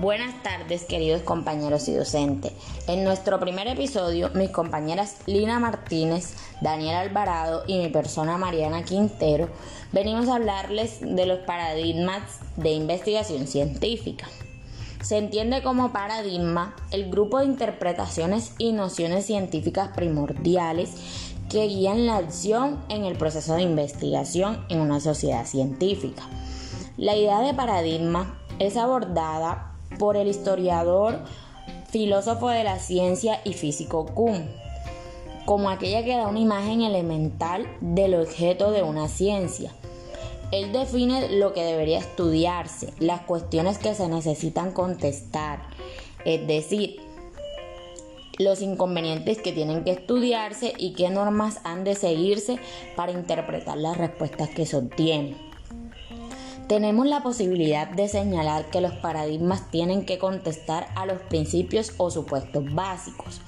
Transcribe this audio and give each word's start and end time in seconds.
Buenas 0.00 0.42
tardes 0.42 0.82
queridos 0.82 1.22
compañeros 1.22 1.86
y 1.86 1.94
docentes. 1.94 2.52
En 2.88 3.04
nuestro 3.04 3.38
primer 3.38 3.68
episodio, 3.68 4.28
mis 4.34 4.50
compañeras 4.50 5.18
Lina 5.26 5.60
Martínez, 5.60 6.34
Daniel 6.60 6.96
Alvarado 6.96 7.62
y 7.68 7.78
mi 7.78 7.88
persona 7.90 8.36
Mariana 8.36 8.82
Quintero 8.82 9.48
venimos 9.92 10.28
a 10.28 10.34
hablarles 10.34 10.98
de 11.00 11.26
los 11.26 11.38
paradigmas 11.40 12.22
de 12.56 12.72
investigación 12.72 13.46
científica. 13.46 14.26
Se 15.00 15.16
entiende 15.16 15.62
como 15.62 15.92
paradigma 15.92 16.74
el 16.90 17.08
grupo 17.08 17.38
de 17.38 17.46
interpretaciones 17.46 18.52
y 18.58 18.72
nociones 18.72 19.26
científicas 19.26 19.90
primordiales 19.94 20.90
que 21.48 21.68
guían 21.68 22.06
la 22.06 22.16
acción 22.16 22.82
en 22.88 23.04
el 23.04 23.16
proceso 23.16 23.54
de 23.54 23.62
investigación 23.62 24.66
en 24.70 24.80
una 24.80 24.98
sociedad 24.98 25.46
científica. 25.46 26.24
La 26.96 27.14
idea 27.14 27.40
de 27.42 27.54
paradigma 27.54 28.40
es 28.58 28.76
abordada 28.76 29.73
por 29.98 30.16
el 30.16 30.28
historiador, 30.28 31.20
filósofo 31.88 32.48
de 32.48 32.64
la 32.64 32.78
ciencia 32.78 33.40
y 33.44 33.52
físico 33.52 34.06
Kuhn, 34.06 34.48
como 35.44 35.70
aquella 35.70 36.02
que 36.02 36.16
da 36.16 36.28
una 36.28 36.40
imagen 36.40 36.82
elemental 36.82 37.66
del 37.80 38.14
objeto 38.14 38.70
de 38.70 38.82
una 38.82 39.08
ciencia. 39.08 39.72
Él 40.50 40.72
define 40.72 41.38
lo 41.38 41.52
que 41.52 41.62
debería 41.62 41.98
estudiarse, 41.98 42.92
las 42.98 43.22
cuestiones 43.22 43.78
que 43.78 43.94
se 43.94 44.08
necesitan 44.08 44.72
contestar, 44.72 45.62
es 46.24 46.46
decir, 46.46 47.00
los 48.38 48.62
inconvenientes 48.62 49.38
que 49.38 49.52
tienen 49.52 49.84
que 49.84 49.92
estudiarse 49.92 50.72
y 50.76 50.94
qué 50.94 51.10
normas 51.10 51.60
han 51.64 51.84
de 51.84 51.94
seguirse 51.94 52.58
para 52.96 53.12
interpretar 53.12 53.76
las 53.78 53.96
respuestas 53.96 54.48
que 54.50 54.66
se 54.66 54.76
obtienen 54.76 55.53
tenemos 56.68 57.06
la 57.06 57.22
posibilidad 57.22 57.88
de 57.88 58.08
señalar 58.08 58.66
que 58.66 58.80
los 58.80 58.92
paradigmas 58.92 59.70
tienen 59.70 60.04
que 60.04 60.18
contestar 60.18 60.88
a 60.96 61.06
los 61.06 61.20
principios 61.22 61.92
o 61.98 62.10
supuestos 62.10 62.72
básicos. 62.74 63.40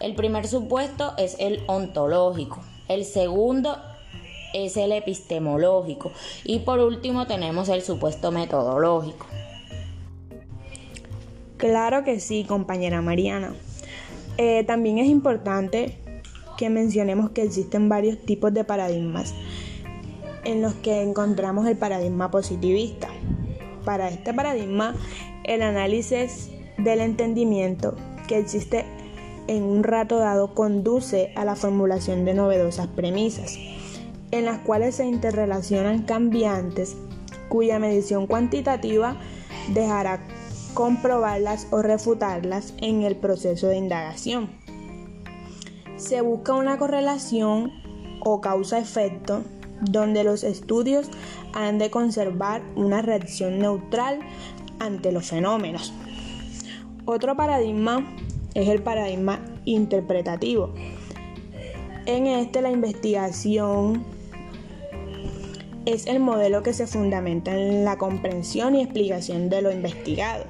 El 0.00 0.14
primer 0.14 0.46
supuesto 0.46 1.14
es 1.16 1.36
el 1.38 1.62
ontológico, 1.66 2.60
el 2.88 3.04
segundo 3.04 3.76
es 4.52 4.76
el 4.76 4.92
epistemológico 4.92 6.12
y 6.44 6.60
por 6.60 6.80
último 6.80 7.26
tenemos 7.26 7.68
el 7.68 7.82
supuesto 7.82 8.30
metodológico. 8.32 9.26
Claro 11.56 12.04
que 12.04 12.20
sí, 12.20 12.44
compañera 12.44 13.00
Mariana. 13.00 13.54
Eh, 14.36 14.64
también 14.64 14.98
es 14.98 15.06
importante 15.06 15.96
que 16.56 16.68
mencionemos 16.70 17.30
que 17.30 17.42
existen 17.42 17.88
varios 17.88 18.18
tipos 18.18 18.52
de 18.52 18.64
paradigmas 18.64 19.34
en 20.44 20.62
los 20.62 20.74
que 20.74 21.02
encontramos 21.02 21.66
el 21.66 21.76
paradigma 21.76 22.30
positivista. 22.30 23.08
Para 23.84 24.08
este 24.08 24.32
paradigma, 24.32 24.94
el 25.44 25.62
análisis 25.62 26.50
del 26.78 27.00
entendimiento 27.00 27.96
que 28.28 28.38
existe 28.38 28.84
en 29.46 29.62
un 29.62 29.84
rato 29.84 30.18
dado 30.18 30.54
conduce 30.54 31.32
a 31.36 31.44
la 31.44 31.54
formulación 31.54 32.24
de 32.24 32.34
novedosas 32.34 32.86
premisas, 32.88 33.58
en 34.30 34.46
las 34.46 34.58
cuales 34.60 34.96
se 34.96 35.06
interrelacionan 35.06 36.02
cambiantes 36.02 36.96
cuya 37.48 37.78
medición 37.78 38.26
cuantitativa 38.26 39.16
dejará 39.72 40.20
comprobarlas 40.72 41.68
o 41.70 41.82
refutarlas 41.82 42.74
en 42.78 43.02
el 43.02 43.16
proceso 43.16 43.68
de 43.68 43.76
indagación. 43.76 44.50
Se 45.96 46.20
busca 46.20 46.54
una 46.54 46.78
correlación 46.78 47.70
o 48.24 48.40
causa-efecto 48.40 49.42
donde 49.84 50.24
los 50.24 50.44
estudios 50.44 51.08
han 51.52 51.78
de 51.78 51.90
conservar 51.90 52.62
una 52.76 53.02
reacción 53.02 53.58
neutral 53.58 54.20
ante 54.78 55.12
los 55.12 55.26
fenómenos. 55.26 55.92
Otro 57.04 57.36
paradigma 57.36 58.06
es 58.54 58.68
el 58.68 58.82
paradigma 58.82 59.40
interpretativo. 59.64 60.72
En 62.06 62.26
este 62.26 62.60
la 62.62 62.70
investigación 62.70 64.04
es 65.86 66.06
el 66.06 66.20
modelo 66.20 66.62
que 66.62 66.72
se 66.72 66.86
fundamenta 66.86 67.54
en 67.54 67.84
la 67.84 67.98
comprensión 67.98 68.74
y 68.74 68.82
explicación 68.82 69.48
de 69.50 69.62
lo 69.62 69.70
investigado 69.70 70.44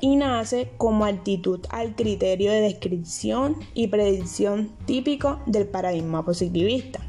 y 0.00 0.16
nace 0.16 0.70
como 0.76 1.04
actitud 1.04 1.60
al 1.70 1.94
criterio 1.94 2.52
de 2.52 2.60
descripción 2.60 3.56
y 3.74 3.88
predicción 3.88 4.70
típico 4.86 5.40
del 5.46 5.66
paradigma 5.66 6.24
positivista. 6.24 7.00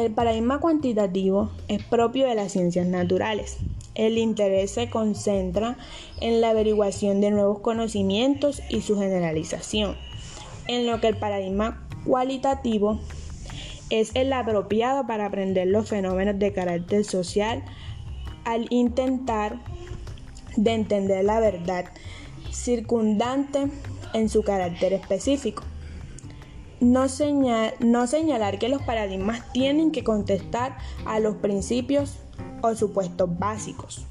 El 0.00 0.12
paradigma 0.12 0.60
cuantitativo 0.60 1.50
es 1.68 1.82
propio 1.82 2.26
de 2.26 2.34
las 2.34 2.52
ciencias 2.52 2.86
naturales. 2.86 3.58
El 3.94 4.16
interés 4.16 4.70
se 4.70 4.88
concentra 4.88 5.76
en 6.22 6.40
la 6.40 6.50
averiguación 6.50 7.20
de 7.20 7.30
nuevos 7.30 7.58
conocimientos 7.58 8.62
y 8.70 8.80
su 8.80 8.98
generalización, 8.98 9.96
en 10.68 10.86
lo 10.86 11.02
que 11.02 11.08
el 11.08 11.18
paradigma 11.18 11.86
cualitativo 12.06 12.98
es 13.90 14.12
el 14.14 14.32
apropiado 14.32 15.06
para 15.06 15.26
aprender 15.26 15.66
los 15.66 15.90
fenómenos 15.90 16.38
de 16.38 16.54
carácter 16.54 17.04
social 17.04 17.62
al 18.44 18.68
intentar 18.70 19.58
de 20.56 20.72
entender 20.72 21.26
la 21.26 21.40
verdad 21.40 21.84
circundante 22.50 23.66
en 24.14 24.30
su 24.30 24.42
carácter 24.44 24.94
específico 24.94 25.62
no, 26.80 27.06
no 27.80 28.06
señalar 28.06 28.58
que 28.58 28.68
los 28.68 28.82
paradigmas 28.82 29.52
tienen 29.52 29.92
que 29.92 30.04
contestar 30.04 30.76
a 31.06 31.20
los 31.20 31.36
principios 31.36 32.16
o 32.62 32.74
supuestos 32.74 33.38
básicos. 33.38 34.06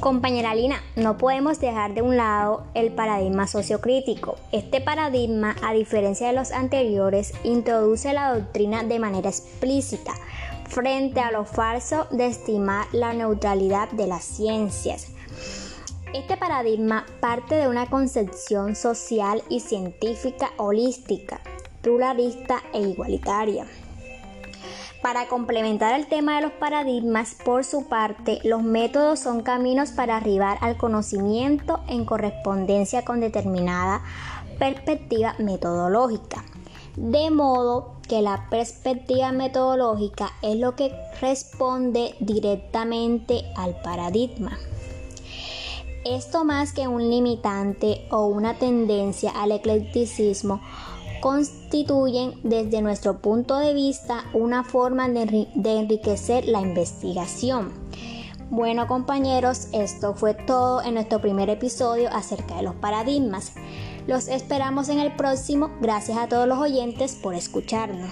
Compañera 0.00 0.54
Lina, 0.54 0.82
no 0.96 1.16
podemos 1.16 1.60
dejar 1.60 1.94
de 1.94 2.02
un 2.02 2.18
lado 2.18 2.66
el 2.74 2.92
paradigma 2.92 3.46
sociocrítico. 3.46 4.36
Este 4.52 4.82
paradigma, 4.82 5.56
a 5.62 5.72
diferencia 5.72 6.26
de 6.26 6.34
los 6.34 6.52
anteriores, 6.52 7.32
introduce 7.42 8.12
la 8.12 8.34
doctrina 8.34 8.84
de 8.84 8.98
manera 8.98 9.30
explícita 9.30 10.12
frente 10.68 11.20
a 11.20 11.30
lo 11.30 11.46
falso 11.46 12.06
de 12.10 12.26
estimar 12.26 12.86
la 12.92 13.14
neutralidad 13.14 13.90
de 13.92 14.06
las 14.06 14.24
ciencias. 14.24 15.13
Este 16.14 16.36
paradigma 16.36 17.06
parte 17.18 17.56
de 17.56 17.66
una 17.66 17.90
concepción 17.90 18.76
social 18.76 19.42
y 19.48 19.58
científica 19.58 20.52
holística, 20.58 21.40
pluralista 21.82 22.62
e 22.72 22.82
igualitaria. 22.82 23.66
Para 25.02 25.26
complementar 25.26 25.98
el 25.98 26.06
tema 26.06 26.36
de 26.36 26.42
los 26.42 26.52
paradigmas, 26.52 27.36
por 27.44 27.64
su 27.64 27.88
parte, 27.88 28.38
los 28.44 28.62
métodos 28.62 29.18
son 29.18 29.42
caminos 29.42 29.90
para 29.90 30.16
arribar 30.16 30.56
al 30.60 30.76
conocimiento 30.76 31.82
en 31.88 32.04
correspondencia 32.04 33.04
con 33.04 33.18
determinada 33.18 34.00
perspectiva 34.60 35.34
metodológica. 35.40 36.44
De 36.94 37.28
modo 37.32 37.96
que 38.08 38.22
la 38.22 38.48
perspectiva 38.50 39.32
metodológica 39.32 40.30
es 40.42 40.58
lo 40.58 40.76
que 40.76 40.94
responde 41.20 42.14
directamente 42.20 43.42
al 43.56 43.74
paradigma. 43.82 44.56
Esto 46.04 46.44
más 46.44 46.74
que 46.74 46.86
un 46.86 47.08
limitante 47.08 48.06
o 48.10 48.26
una 48.26 48.58
tendencia 48.58 49.30
al 49.30 49.52
eclecticismo 49.52 50.60
constituyen 51.22 52.34
desde 52.42 52.82
nuestro 52.82 53.22
punto 53.22 53.56
de 53.56 53.72
vista 53.72 54.24
una 54.34 54.64
forma 54.64 55.08
de, 55.08 55.48
enriquecer 55.54 56.44
la 56.46 56.60
investigación. 56.60 57.72
Bueno 58.50 58.86
compañeros, 58.86 59.68
esto 59.72 60.12
fue 60.14 60.34
todo 60.34 60.82
en 60.82 60.94
nuestro 60.94 61.22
primer 61.22 61.48
episodio 61.48 62.10
acerca 62.12 62.56
de 62.56 62.64
los 62.64 62.74
paradigmas. 62.74 63.52
Los 64.06 64.28
esperamos 64.28 64.90
en 64.90 65.00
el 65.00 65.16
próximo. 65.16 65.70
Gracias 65.80 66.18
a 66.18 66.28
todos 66.28 66.46
los 66.46 66.58
oyentes 66.58 67.14
por 67.14 67.34
escucharnos. 67.34 68.10